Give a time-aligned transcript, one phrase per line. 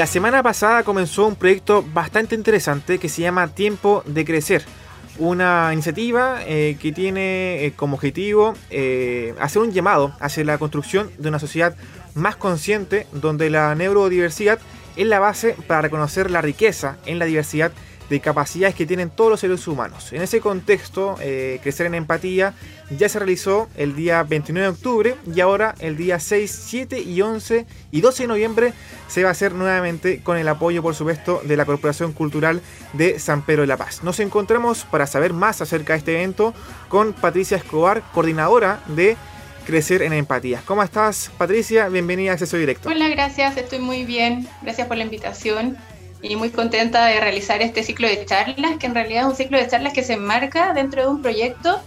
[0.00, 4.64] La semana pasada comenzó un proyecto bastante interesante que se llama Tiempo de Crecer.
[5.18, 11.10] Una iniciativa eh, que tiene eh, como objetivo eh, hacer un llamado hacia la construcción
[11.18, 11.76] de una sociedad
[12.14, 14.58] más consciente donde la neurodiversidad
[14.96, 17.70] es la base para reconocer la riqueza en la diversidad
[18.10, 20.12] de capacidades que tienen todos los seres humanos.
[20.12, 22.54] En ese contexto, eh, Crecer en Empatía
[22.98, 27.22] ya se realizó el día 29 de octubre y ahora el día 6, 7 y
[27.22, 28.72] 11 y 12 de noviembre
[29.06, 32.60] se va a hacer nuevamente con el apoyo, por supuesto, de la Corporación Cultural
[32.94, 34.02] de San Pedro de la Paz.
[34.02, 36.52] Nos encontramos para saber más acerca de este evento
[36.88, 39.16] con Patricia Escobar, coordinadora de
[39.66, 40.62] Crecer en Empatía.
[40.64, 41.88] ¿Cómo estás, Patricia?
[41.88, 42.88] Bienvenida a Acceso Directo.
[42.88, 44.48] Hola, gracias, estoy muy bien.
[44.62, 45.76] Gracias por la invitación
[46.22, 49.58] y muy contenta de realizar este ciclo de charlas, que en realidad es un ciclo
[49.58, 51.80] de charlas que se enmarca dentro de un proyecto,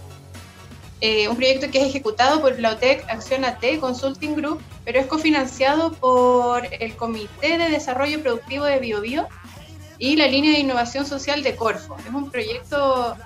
[1.00, 5.06] eh, un proyecto que es ejecutado por la OTEC Acción AT Consulting Group, pero es
[5.06, 9.28] cofinanciado por el Comité de Desarrollo Productivo de BioBio
[9.98, 11.96] y la línea de innovación social de Corfo.
[12.06, 13.16] Es un proyecto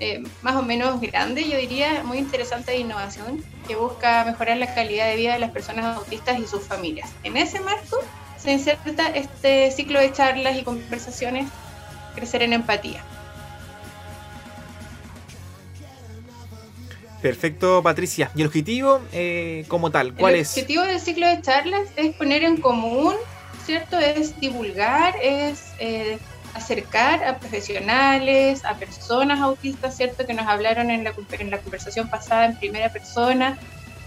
[0.00, 4.74] eh, más o menos grande, yo diría, muy interesante de innovación, que busca mejorar la
[4.74, 7.10] calidad de vida de las personas autistas y sus familias.
[7.22, 7.98] En ese marco
[8.46, 11.48] se inserta este ciclo de charlas y conversaciones,
[12.14, 13.02] crecer en empatía.
[17.20, 18.30] Perfecto, Patricia.
[18.36, 20.14] ¿Y el objetivo eh, como tal?
[20.14, 20.56] ¿Cuál el es?
[20.56, 23.14] El objetivo del ciclo de charlas es poner en común,
[23.64, 23.98] ¿cierto?
[23.98, 26.18] Es divulgar, es eh,
[26.54, 30.24] acercar a profesionales, a personas autistas, ¿cierto?
[30.24, 33.58] Que nos hablaron en la, en la conversación pasada en primera persona,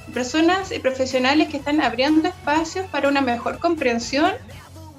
[0.10, 4.32] personas y profesionales que están abriendo espacios para una mejor comprensión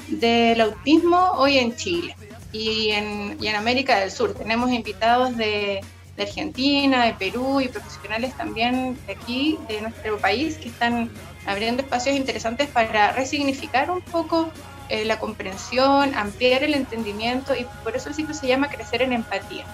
[0.08, 2.16] del autismo hoy en Chile
[2.52, 4.34] y en, y en América del Sur.
[4.34, 5.80] Tenemos invitados de,
[6.16, 11.10] de, Argentina, de Perú y profesionales también de aquí, de nuestro país, que están
[11.46, 14.50] abriendo espacios interesantes para resignificar un poco
[14.88, 19.12] eh, la comprensión, ampliar el entendimiento y por eso el ciclo se llama Crecer en
[19.12, 19.64] Empatía.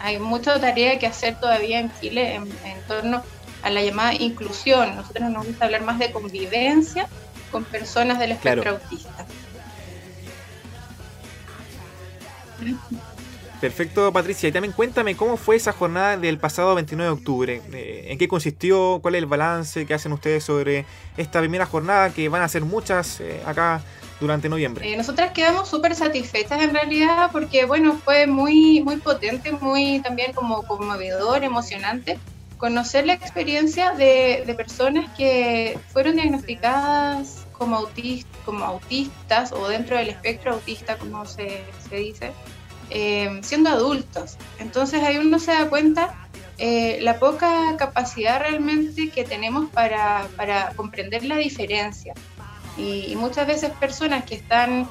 [0.00, 3.22] Hay mucha tarea que hacer todavía en Chile en, en torno
[3.62, 4.96] a la llamada inclusión.
[4.96, 7.08] Nosotros nos gusta hablar más de convivencia
[7.50, 8.78] con personas del espectro claro.
[8.82, 9.26] autista.
[13.60, 14.48] Perfecto, Patricia.
[14.48, 17.62] Y también cuéntame cómo fue esa jornada del pasado 29 de octubre.
[17.72, 18.98] Eh, ¿En qué consistió?
[19.00, 20.84] ¿Cuál es el balance que hacen ustedes sobre
[21.16, 22.10] esta primera jornada?
[22.10, 23.80] Que van a ser muchas eh, acá
[24.18, 24.92] durante noviembre.
[24.92, 30.32] Eh, nosotras quedamos súper satisfechas en realidad porque, bueno, fue muy, muy potente, muy también
[30.32, 32.18] como conmovedor, emocionante
[32.62, 39.96] conocer la experiencia de, de personas que fueron diagnosticadas como, autist, como autistas o dentro
[39.96, 42.30] del espectro autista, como se, se dice,
[42.90, 44.36] eh, siendo adultos.
[44.60, 50.72] Entonces ahí uno se da cuenta eh, la poca capacidad realmente que tenemos para, para
[50.76, 52.14] comprender la diferencia.
[52.76, 54.88] Y, muchas veces personas que están,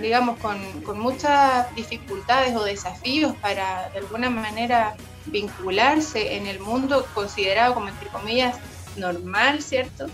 [0.00, 4.96] digamos, con, con muchas dificultades o desafíos para de alguna manera
[5.26, 8.56] vincularse en el mundo considerado como, entre comillas,
[8.96, 10.06] normal, ¿cierto?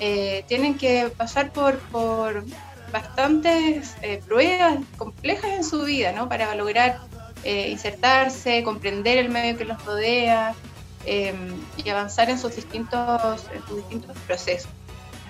[0.00, 2.44] Eh, tienen que pasar por, por
[2.92, 6.28] bastantes eh, pruebas complejas en su vida, ¿no?
[6.28, 7.00] Para lograr
[7.44, 10.54] eh, insertarse, comprender el medio que los rodea
[11.06, 14.68] y avanzar en sus, distintos, en sus distintos procesos.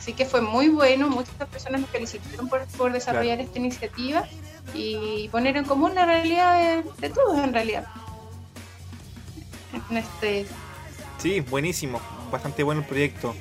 [0.09, 3.43] Así que fue muy bueno, muchas personas nos felicitaron por, por desarrollar claro.
[3.43, 4.25] esta iniciativa
[4.73, 7.85] y poner en común la realidad de, de todos en realidad
[9.91, 10.47] en este...
[11.19, 12.01] Sí, buenísimo,
[12.33, 13.35] bastante bueno el proyecto.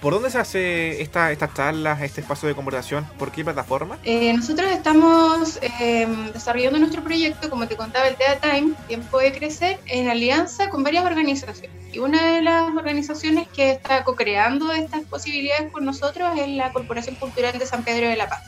[0.00, 3.04] ¿Por dónde se hace esta, estas charlas, este espacio de conversación?
[3.18, 3.98] ¿Por qué plataforma?
[4.04, 9.32] Eh, nosotros estamos eh, desarrollando nuestro proyecto, como te contaba, el Data Time, Tiempo de
[9.32, 11.77] Crecer, en alianza con varias organizaciones.
[11.98, 17.58] Una de las organizaciones que está co-creando estas posibilidades con nosotros es la Corporación Cultural
[17.58, 18.44] de San Pedro de la Paz.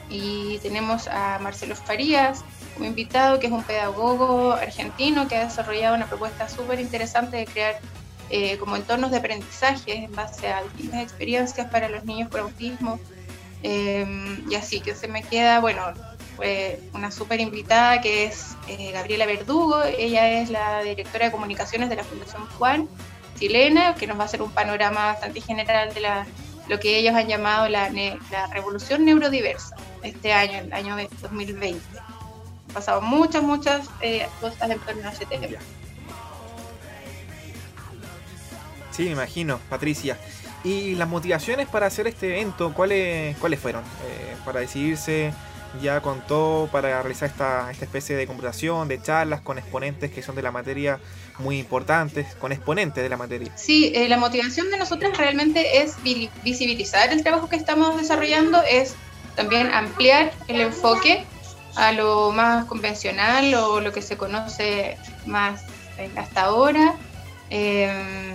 [0.09, 2.43] Y tenemos a Marcelo Farías
[2.75, 7.45] como invitado, que es un pedagogo argentino que ha desarrollado una propuesta súper interesante de
[7.45, 7.79] crear
[8.31, 12.99] eh, como entornos de aprendizaje en base a distintas experiencias para los niños con autismo.
[13.63, 14.05] Eh,
[14.47, 15.81] y así que se me queda, bueno,
[16.35, 21.89] fue una súper invitada que es eh, Gabriela Verdugo, ella es la directora de comunicaciones
[21.89, 22.87] de la Fundación Juan,
[23.37, 26.27] chilena, que nos va a hacer un panorama bastante general de la,
[26.67, 31.81] lo que ellos han llamado la, la revolución neurodiversa este año, el año 2020.
[31.97, 33.89] Han pasado muchas, muchas
[34.39, 35.47] cosas en torno a ese tema.
[38.99, 40.17] Sí, me imagino, Patricia.
[40.61, 43.81] ¿Y las motivaciones para hacer este evento, cuáles, cuáles fueron?
[43.81, 45.31] Eh, para decidirse
[45.81, 50.21] ya con todo para realizar esta, esta especie de computación, de charlas con exponentes que
[50.21, 50.99] son de la materia
[51.37, 53.49] muy importantes, con exponentes de la materia.
[53.55, 55.95] Sí, eh, la motivación de nosotros realmente es
[56.43, 58.95] visibilizar el trabajo que estamos desarrollando, es
[59.37, 61.23] también ampliar el enfoque
[61.77, 65.61] a lo más convencional o lo que se conoce más
[66.17, 66.95] hasta ahora.
[67.49, 68.33] Eh,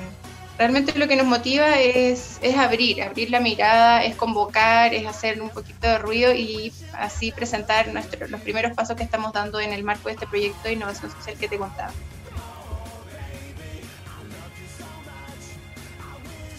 [0.58, 5.40] realmente lo que nos motiva es, es abrir, abrir la mirada, es convocar, es hacer
[5.40, 9.72] un poquito de ruido y así presentar nuestro, los primeros pasos que estamos dando en
[9.72, 11.92] el marco de este proyecto de innovación social que te contaba.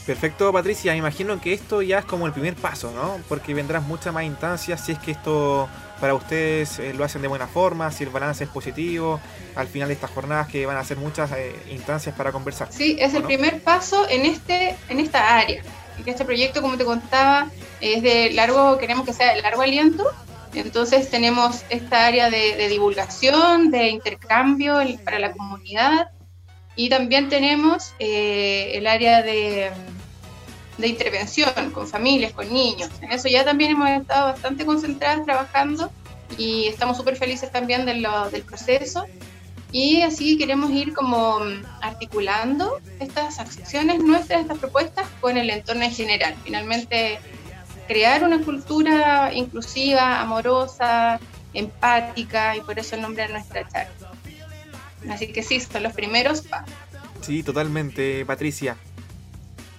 [0.06, 0.92] Perfecto, Patricia.
[0.92, 3.20] Me imagino que esto ya es como el primer paso, ¿no?
[3.28, 5.68] Porque vendrán muchas más instancias si es que esto
[6.00, 9.20] para ustedes eh, lo hacen de buena forma, si el balance es positivo,
[9.56, 12.68] al final de estas jornadas que van a ser muchas eh, instancias para conversar.
[12.72, 15.64] Sí, es el primer paso en, este, en esta área.
[16.06, 17.50] Este proyecto, como te contaba,
[17.82, 20.12] es de largo, queremos que sea de largo aliento,
[20.54, 26.10] entonces tenemos esta área de, divulgación, de intercambio para la comunidad
[26.76, 29.72] y también tenemos eh, el área de
[30.78, 32.90] de intervención con familias, con niños.
[33.02, 35.92] En eso ya también hemos estado bastante concentradas trabajando
[36.38, 39.06] y estamos súper felices también de lo, del proceso.
[39.72, 41.40] Y así queremos ir como
[41.82, 46.36] articulando estas acciones nuestras, estas propuestas con el entorno en general.
[46.44, 47.20] Finalmente,
[47.88, 51.20] crear una cultura inclusiva, amorosa,
[51.54, 53.92] empática y por eso el nombre de nuestra charla.
[55.10, 56.74] Así que sí, son los primeros pasos.
[57.22, 58.78] Sí, totalmente, Patricia.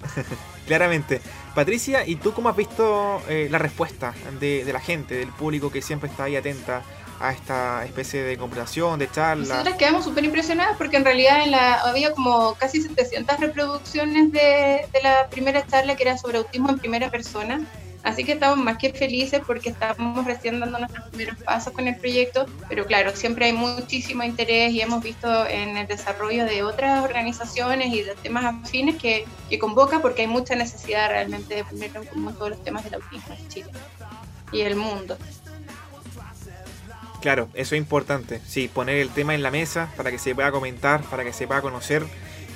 [0.67, 1.21] Claramente.
[1.55, 5.81] Patricia, ¿y tú cómo has visto eh, la respuesta de, la gente, del público que
[5.81, 6.83] siempre está ahí atenta
[7.19, 9.55] a esta especie de conversación, de charla?
[9.55, 14.87] Nosotras quedamos súper impresionadas porque en realidad en la, había como casi 700 reproducciones de,
[14.93, 17.61] de la primera charla que era sobre autismo en primera persona
[18.07, 21.97] Así que estamos más que felices porque estamos recién dando nuestros primeros pasos con el
[21.97, 27.03] proyecto, pero claro, siempre hay muchísimo interés y hemos visto en el desarrollo de otras
[27.03, 31.91] organizaciones y de temas afines que, que convoca porque hay mucha necesidad realmente de poner
[31.97, 33.71] en común todos los temas del autismo en Chile
[34.53, 35.19] y el mundo.
[37.21, 40.53] Claro, eso es importante, sí, poner el tema en la mesa para que se pueda
[40.53, 42.05] comentar, para que se pueda conocer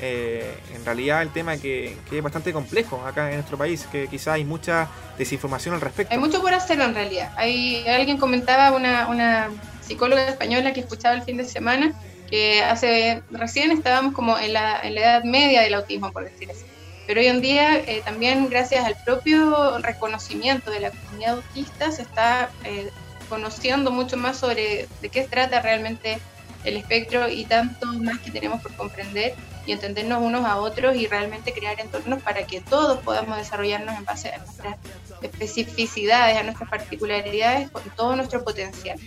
[0.00, 4.35] eh, en realidad el tema que, es bastante complejo acá en nuestro país, que quizá
[4.35, 4.88] hay mucha
[5.19, 6.12] desinformación al respecto.
[6.12, 7.33] Hay mucho por hacer en realidad.
[7.37, 11.92] Hay, alguien comentaba, una, una psicóloga española que escuchaba el fin de semana,
[12.28, 16.50] que hace recién estábamos como en la, en la edad media del autismo, por decir
[16.50, 16.64] así.
[17.07, 22.02] Pero hoy en día, eh, también gracias al propio reconocimiento de la comunidad autista, se
[22.02, 22.88] está eh,
[23.28, 26.21] conociendo mucho más sobre de qué trata realmente
[26.64, 29.34] el espectro y tanto más que tenemos por comprender
[29.66, 34.04] y entendernos unos a otros y realmente crear entornos para que todos podamos desarrollarnos en
[34.04, 34.76] base a nuestras
[35.22, 38.98] especificidades, a nuestras particularidades, con todo nuestro potencial.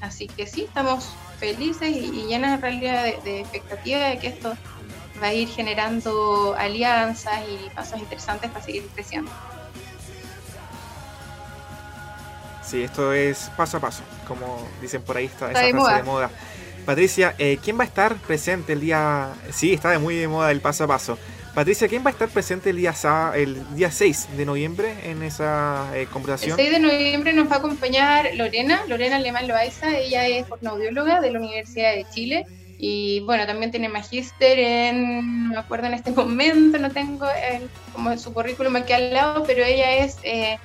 [0.00, 4.54] Así que sí, estamos felices y, llenas en realidad de, de expectativa de que esto
[5.22, 9.30] va a ir generando alianzas y pasos interesantes para seguir creciendo.
[12.66, 16.30] Sí, esto es paso a paso, como dicen por ahí, está, esa frase de moda.
[16.84, 19.32] Patricia, eh, ¿quién va a estar presente el día?
[19.50, 21.18] Sí, está de muy de moda el paso a paso.
[21.54, 22.94] Patricia, ¿quién va a estar presente el día,
[23.34, 26.60] el día 6 de noviembre en esa eh, conversación?
[26.60, 31.20] El 6 de noviembre nos va a acompañar Lorena, Lorena Alemán Loaiza, ella es fonoaudióloga
[31.20, 32.46] de la Universidad de Chile
[32.78, 37.70] y bueno, también tiene magíster en, no me acuerdo en este momento, no tengo el,
[37.92, 40.58] como su currículum aquí al lado, pero ella es eh,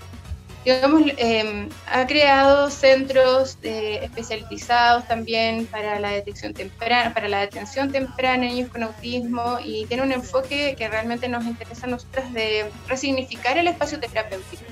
[0.64, 8.46] digamos, em, ha creado centros especializados también para la detección temprana, para la detención temprana
[8.46, 12.66] en niños con autismo y tiene un enfoque que realmente nos interesa a nosotras de
[12.88, 14.64] resignificar el espacio terapéutico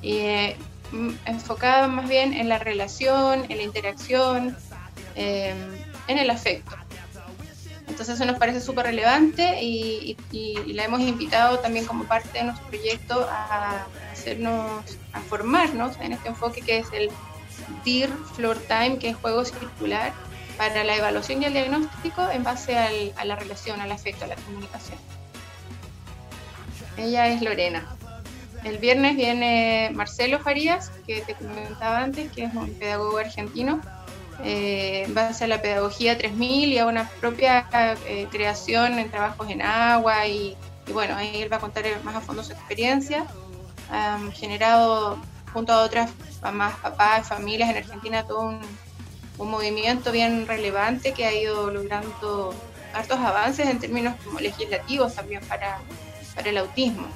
[0.00, 0.56] y eh,
[1.26, 4.56] enfocado más bien en la relación, en la interacción,
[5.14, 5.56] em,
[6.08, 6.83] en el afecto.
[7.94, 10.16] Entonces eso nos parece súper relevante y,
[10.66, 16.30] la hemos invitado también como parte de nuestro proyecto a hacernos, a formarnos en este
[16.30, 17.08] enfoque que es el
[17.84, 20.12] DIR Floor Time, que es juego circular
[20.58, 24.34] para la evaluación y el diagnóstico en base a la relación, al afecto, a la
[24.34, 24.98] comunicación.
[26.96, 27.86] Ella es Lorena.
[28.64, 33.80] El viernes viene Marcelo Farías, que te comentaba antes, que es un pedagogo argentino,
[34.42, 37.68] eh, en base a la pedagogía 3000 y a una propia
[38.06, 40.56] eh, creación en trabajos en agua y,
[40.92, 43.26] bueno, ahí él va a contar más a fondo su experiencia,
[44.32, 45.18] generado
[45.52, 46.10] junto a otras
[46.42, 48.60] mamás, papás, familias en Argentina todo un,
[49.36, 52.54] movimiento bien relevante que ha ido logrando
[52.94, 55.80] hartos avances en términos como legislativos también para,
[56.36, 57.06] para el autismo.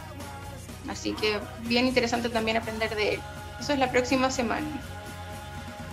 [0.89, 3.21] Así que bien interesante también aprender de él.
[3.61, 4.67] Eso es la próxima semana.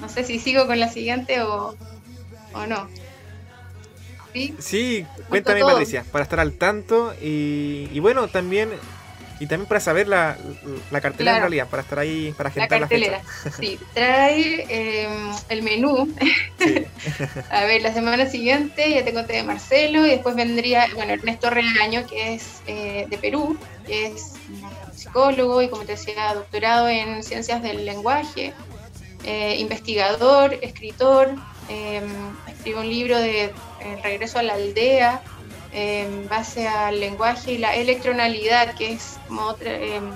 [0.02, 1.76] No sé si sigo con la siguiente o,
[2.54, 2.88] o no.
[4.60, 5.06] ¿Sí?
[5.30, 8.70] cuéntame Patricia, para estar al tanto y, y, bueno, también
[9.40, 10.38] y también para saber la,
[10.92, 13.22] la cartelera en realidad, para estar ahí, para agendar la, cartelera.
[13.60, 16.14] sí, trae em, el menú.
[17.50, 21.50] a ver, la semana siguiente ya te conté de Marcelo y después vendría, bueno, Ernesto
[21.50, 24.34] Regaño, que es eh, de Perú, que es
[24.94, 28.54] psicólogo y como te decía, doctorado en ciencias del lenguaje
[29.26, 31.34] eh, investigador, escritor,
[31.70, 32.02] eh,
[32.48, 33.54] escribe un libro de
[34.04, 35.22] Regreso a la aldea,
[35.72, 39.74] en base al lenguaje y la electronalidad, que es como otra...
[39.74, 40.12] Em,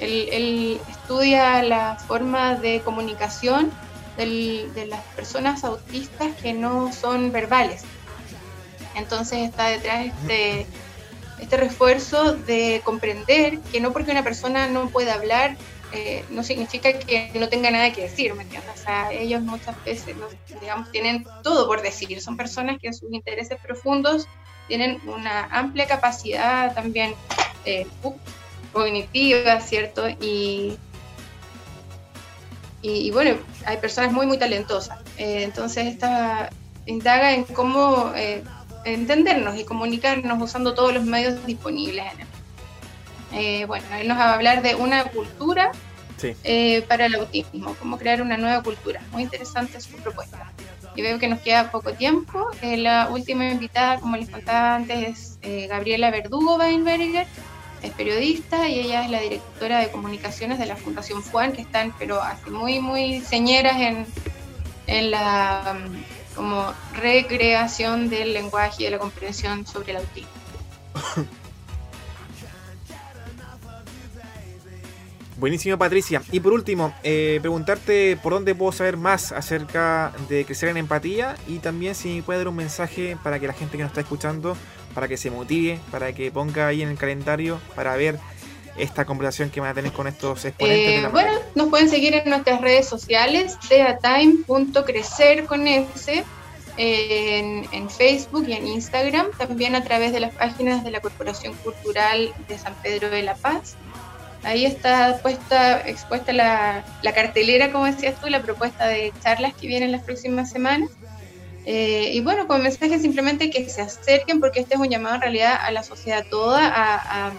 [0.00, 3.72] él, estudia la forma de comunicación
[4.16, 7.82] de las personas autistas que no son verbales.
[8.96, 10.66] Entonces está detrás este,
[11.40, 15.56] este refuerzo de comprender que no porque una persona no pueda hablar
[15.92, 18.72] eh, no significa que no tenga nada que decir, ¿me entiendes?
[18.74, 20.14] O sea, ellos muchas veces,
[20.60, 24.26] digamos, tienen todo por decir, son personas que en sus intereses profundos
[24.66, 27.14] tienen una amplia capacidad también
[27.64, 27.86] eh,
[28.72, 30.08] cognitiva, ¿cierto?
[30.20, 30.76] Y,
[32.82, 34.98] y, bueno, hay personas muy, muy talentosas.
[35.16, 36.50] Eh, entonces, esta
[36.84, 38.12] indaga en cómo
[38.84, 42.27] entendernos y comunicarnos usando todos los medios disponibles en el
[43.32, 45.72] eh, bueno, él nos va a hablar de una cultura
[46.22, 49.00] eh, para el autismo, cómo crear una nueva cultura.
[49.12, 50.52] Muy interesante su propuesta.
[50.96, 52.48] Y veo que nos queda poco tiempo.
[52.60, 57.26] Eh, la última invitada, como les contaba antes, es Gabriela Verdugo Weinberger,
[57.82, 61.94] es periodista y ella es la directora de comunicaciones de la Fundación FUAN, que están
[61.98, 64.06] pero así muy, muy señeras en,
[64.88, 70.30] en la mm, como recreación del lenguaje y de la comprensión sobre el autismo.
[75.38, 76.20] Buenísimo, Patricia.
[76.32, 81.36] Y por último, eh, preguntarte por dónde puedo saber más acerca de crecer en empatía
[81.46, 84.56] y también si puede dar un mensaje para que la gente que nos está escuchando,
[84.94, 88.18] para que se motive, para que ponga ahí en el calendario para ver
[88.76, 90.96] esta conversación que van a tener con estos exponentes.
[90.96, 95.86] de la eh, bueno, nos pueden seguir en nuestras redes sociales, teatime.crecer con en,
[97.72, 102.32] en, Facebook y en Instagram, también a través de las páginas de la Corporación Cultural
[102.48, 103.76] de San Pedro de la Paz
[104.44, 109.92] Ahí está puesta, expuesta la, cartelera, como decías tú, la propuesta de charlas que vienen
[109.92, 110.90] las próximas semanas.
[111.66, 115.20] Eh, y bueno, con mensaje simplemente que se acerquen, porque este es un llamado en
[115.20, 117.32] realidad a la sociedad toda a,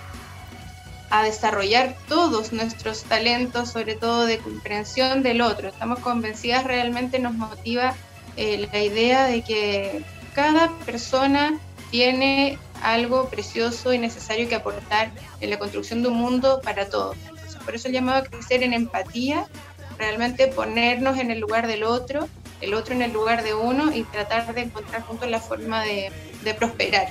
[1.09, 5.69] a, desarrollar todos nuestros talentos, sobre todo de comprensión del otro.
[5.69, 7.95] Estamos convencidas, realmente nos motiva
[8.37, 10.03] eh, la idea de que
[10.35, 12.59] cada persona tiene
[12.93, 17.17] algo precioso y necesario que aportar en la construcción de un mundo para todos.
[17.65, 19.45] por eso el llamado a crecer en empatía,
[19.97, 22.27] realmente ponernos en el lugar del otro,
[22.61, 26.11] el otro en el lugar de uno y tratar de encontrar juntos la forma de,
[26.57, 27.09] prosperar.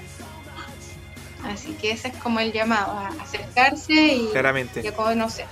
[1.45, 4.31] Así que ese es como el llamado, a acercarse y,
[4.83, 5.47] y a conocer.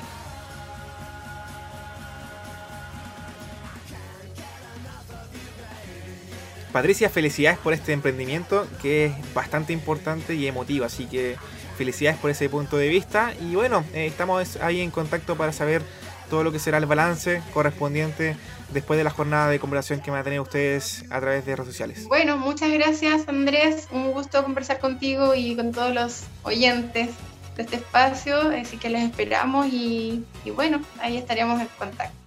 [6.73, 11.37] Patricia, felicidades por este emprendimiento que es bastante importante y emotivo, así que
[11.77, 15.83] felicidades por ese punto de vista y bueno, eh, estamos ahí en contacto para saber
[16.29, 18.37] todo lo que será el balance correspondiente
[18.73, 21.71] después de la jornada de conversación que van a tener ustedes a través de redes
[21.71, 22.05] sociales.
[22.09, 27.11] Bueno, muchas gracias Andrés, un gusto conversar contigo y con todos los oyentes
[27.57, 32.26] de este espacio, así que les esperamos y, y bueno, ahí estaríamos en contacto.